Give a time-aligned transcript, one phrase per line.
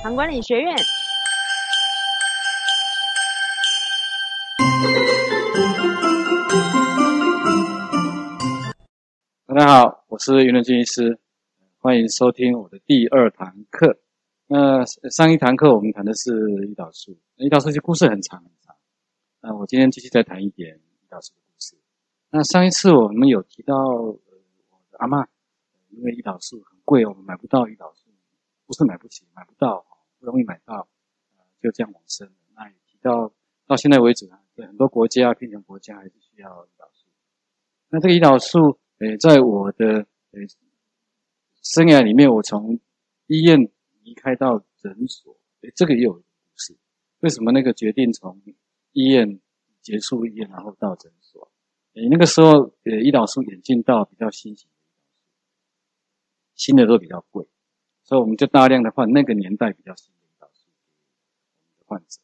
[0.00, 0.76] 唐管理学院。
[9.46, 11.18] 大家好，我是云伦军医师，
[11.78, 13.98] 欢迎收听我的第二堂课。
[14.46, 18.76] 那上一堂课我们谈的是胰岛素，胰岛素这故事很长很长。
[19.40, 21.76] 那我今天继续再谈一点胰岛素的故事。
[22.30, 24.16] 那上一次我们有提到，呃，
[24.98, 25.26] 阿妈
[25.90, 28.07] 因为胰岛素很贵，我们买不到胰岛素，
[28.68, 29.84] 不是买不起，买不到，
[30.20, 30.86] 不容易买到，
[31.60, 32.30] 就这样往生。
[32.54, 33.32] 那也提到
[33.66, 37.08] 到现在为止啊，很多国家贫穷国家还是需要胰岛素。
[37.88, 38.78] 那这个胰岛素。
[39.00, 40.44] 诶，在我的诶
[41.62, 42.80] 生涯里面，我从
[43.28, 43.70] 医院
[44.02, 46.22] 离开到诊所，诶，这个也有故
[46.56, 46.76] 事。
[47.20, 48.42] 为什么那个决定从
[48.90, 49.38] 医院
[49.80, 51.48] 结束医院，然后到诊所？
[51.94, 54.74] 诶，那个时候，呃，胰岛素引进到比较新型的，
[56.56, 57.46] 新的都比较贵，
[58.08, 60.64] 所以我们就大量的换那个年代比较新的胰岛素
[61.78, 62.20] 给患者。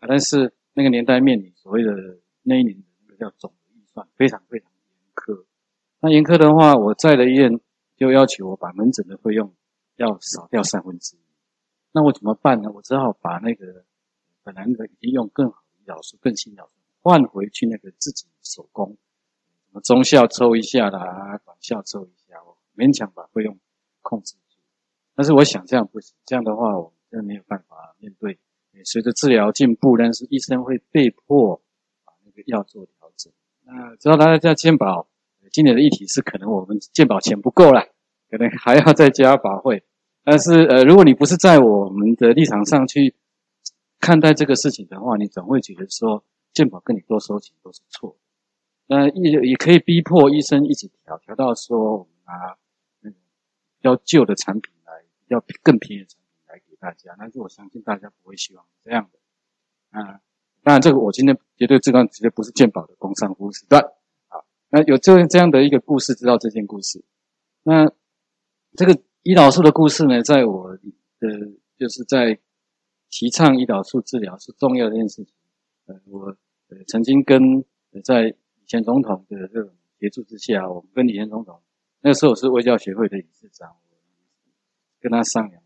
[0.00, 5.46] 啊，但是那个年代面临所谓的那一年的那个叫总预算，非常非常严苛。
[6.00, 7.58] 那严苛的话，我在的医院
[7.96, 9.54] 就要求我把门诊的费用
[9.96, 11.20] 要少掉三分之一。
[11.92, 12.70] 那我怎么办呢？
[12.70, 13.86] 我只好把那个
[14.42, 18.98] 本来那个已经用更好的胰岛素、更新胰岛素换回去那个自己手工，
[19.68, 23.58] 什么中效抽一下啦，短效抽一下，我勉强把费用
[24.02, 24.34] 控制。
[25.14, 28.38] 但是我想这样不行，这样的话我真的没有办法面对。
[28.84, 31.62] 随着治疗进步，但是医生会被迫
[32.04, 33.32] 把那个药做调整。
[33.62, 35.08] 那知道大家在健保。
[35.52, 37.80] 今年的议题是，可能我们健保钱不够了，
[38.28, 39.84] 可能还要再加保费。
[40.24, 43.14] 但是，呃，如果你不是在我们的立场上去
[44.00, 48.16] 看待这个事情的话，你总会觉得说健保跟你多收钱都是错。
[48.88, 52.56] 那也也可以逼迫医生一直调，调到说我们拿
[53.02, 53.16] 那个
[53.78, 54.73] 比较旧的产品
[55.34, 57.14] 要更便宜的产品来给大家。
[57.18, 59.18] 但是我相信大家不会希望这样的。
[59.98, 60.20] 啊，
[60.62, 63.84] 当然这个我今天绝对这段绝对不是健保的工商服务时段。
[64.70, 67.04] 那有这这样的一个故事，知道这件故事。
[67.62, 67.92] 那
[68.74, 68.92] 这个
[69.22, 70.76] 胰岛素的故事呢，在我
[71.20, 71.28] 的
[71.78, 72.40] 就是在
[73.08, 75.32] 提倡胰岛素治疗是重要的一件事情。
[75.86, 76.36] 呃，我
[76.70, 77.64] 呃曾经跟
[78.02, 79.70] 在以前总统的这种
[80.00, 81.60] 协助之下，我们跟以前总统
[82.00, 83.76] 那个时候我是卫教协会的理事长，
[85.04, 85.62] 跟他商量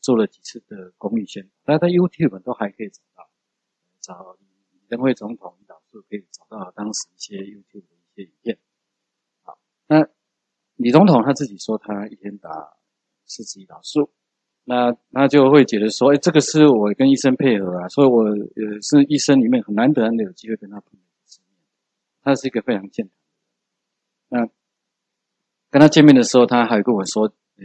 [0.00, 3.28] 做了几次的公益宣传，大家在 YouTube 都还可以找到，
[4.00, 4.38] 找
[4.70, 8.22] 李登辉总统胰岛素可以找到当时一些 YouTube 的一些。
[8.22, 8.58] 影片，
[9.42, 10.08] 好，那
[10.76, 12.50] 李总统他自己说他一天打
[13.26, 14.10] 四次胰岛素，
[14.64, 21.02] 那他就会觉得说，哎，这个是我跟医生配合啊，所以我呃是医生里面很难得难得有机会跟他碰面，
[22.22, 23.14] 他是一个非常健谈
[24.30, 24.48] 的人。
[24.48, 24.52] 那
[25.70, 27.64] 跟他见面的时候，他还跟我说，呃，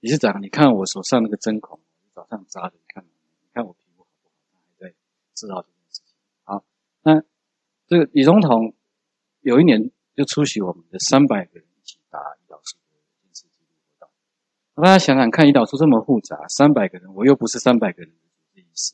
[0.00, 1.80] 理事长，你看我手上那个针孔，
[2.12, 4.34] 早上扎的，你看，你看我皮肤好不好？
[4.52, 4.94] 他还在
[5.34, 6.16] 知道这件事情。
[6.44, 6.64] 好，
[7.02, 7.22] 那
[7.86, 8.74] 这个李总统。
[9.42, 14.10] 有一年就出席我们的三百个人一起打胰岛素的电视记录活动。
[14.74, 18.92] 大家想想看，胰岛素这么复杂，三百个人，我又不是三百个人的主治医师，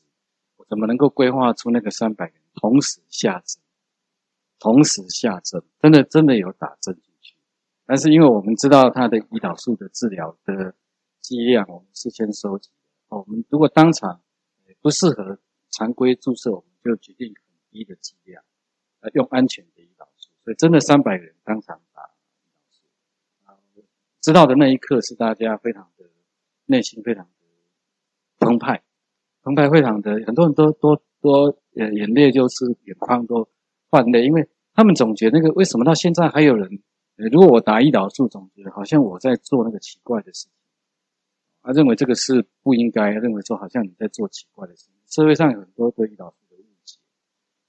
[0.55, 3.61] 我怎么能够规划出那个三百个人同时下针？
[4.57, 7.35] 同时下针，真的真的有打针进去。
[7.85, 10.73] 但是因为我们知道他的胰岛素的治疗的
[11.27, 12.69] 剂量，我们事先收集。
[13.09, 14.21] 我们如果当场
[14.81, 15.37] 不适合
[15.69, 18.41] 常规注射，我们就决定很低的剂量，
[19.01, 20.07] 呃，用安全的胰岛。
[20.15, 20.29] 素。
[20.45, 23.83] 所以，真的三百人当场打胰岛素，
[24.21, 26.05] 知道的那一刻是大家非常的
[26.65, 27.29] 内心非常的
[28.39, 28.81] 澎湃，
[29.43, 33.49] 澎湃非常的很多人都都都呃眼泪就是眼眶都
[33.89, 36.81] 泛泪，因为他们总觉得那个为什么到现在还有人，
[37.31, 40.51] 如果我打胰岛素，总觉得好像我在做那个奇怪的事情，
[41.67, 46.97] 他认为这个是不应该，认为说好像你在做奇怪的事情，社会上有很多对胰岛素的误解，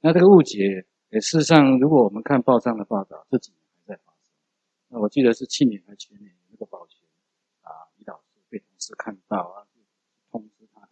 [0.00, 0.86] 那这个误解。
[1.10, 4.30] 事实上，如果我们看报上的报道，这几年还在发生。
[4.88, 7.00] 那我记得是去年还是前年，那个保全
[7.62, 9.66] 啊，胰岛素被同事看到啊，
[10.30, 10.88] 通知他的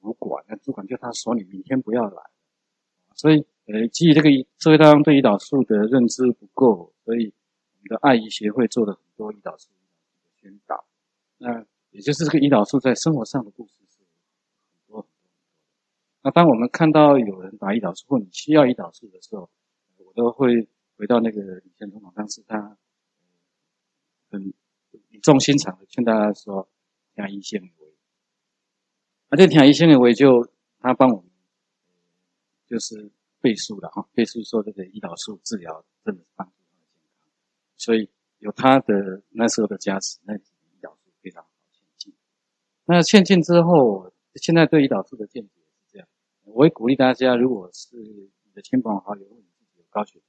[0.00, 2.22] 主管，那主管叫他说：“你明天不要来。”
[3.14, 7.34] 所以，呃，基于这个社会大众对胰岛素的认知不够，所以
[7.72, 10.86] 我们的爱医协会做了很多胰岛素的宣导。
[11.38, 14.06] 那也就是这个胰岛素在生活上的故事是很
[14.88, 15.08] 多很多。
[16.22, 19.48] 那当我们看到有人打胰岛素或你需要胰岛素的时候，
[19.98, 22.76] 我都会回到那个以前总统当时他
[24.28, 24.52] 很
[25.10, 26.68] 语重心长的劝大家说
[27.14, 27.86] ：“听医生的话。”
[29.30, 30.50] 那这听医生的话，就
[30.80, 31.30] 他帮我们
[32.66, 33.08] 就是
[33.40, 37.32] 背书了哈，背书说这个胰岛素治疗真的是帮助他的健康，
[37.76, 40.36] 所以有他的那时候的加持，那。
[42.86, 46.08] 那劝进之后，现在对胰岛素的见解是这样，
[46.44, 50.28] 我也鼓励大家，如果是你的亲朋好友或你自己有高血糖，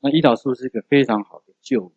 [0.00, 1.90] 那胰岛素是一个非常好的救援。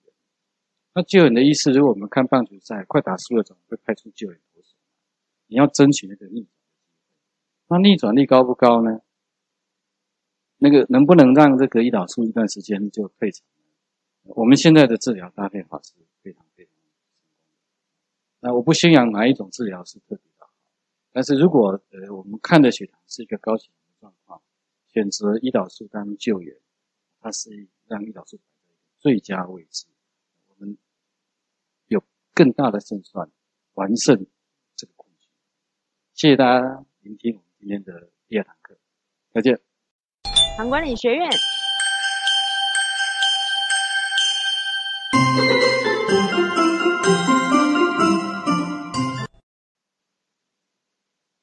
[0.94, 4.76] 那救援的意思，如果我们看棒球赛，快打输了总会派出救援投手，
[5.48, 6.50] 你要争取那个逆转。
[7.70, 9.02] 那逆转率高不高呢？
[10.58, 13.46] 那个能不能让这个胰岛素一段时间就退场？
[14.24, 16.47] 我们现在的治疗搭配法是非常。
[18.48, 20.50] 那我不宣扬哪一种治疗是特别的好，
[21.12, 24.42] 但是如果呃我们看的血糖是一个高血糖的状况，
[24.88, 26.56] 选择胰岛素当救援，
[27.20, 29.86] 它是让胰岛素摆在最佳位置，
[30.48, 30.78] 我们
[31.88, 32.02] 有
[32.34, 33.30] 更大的胜算
[33.74, 34.26] 完胜
[34.78, 35.28] 这个困局。
[36.14, 38.78] 谢谢大家聆听我们今天的第二堂课，
[39.34, 39.60] 再见。
[40.56, 41.30] 唐管理学院